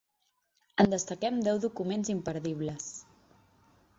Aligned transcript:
En 0.83 0.93
destaquem 0.93 1.37
deu 1.49 1.61
documents 1.67 2.11
imperdibles. 2.15 2.91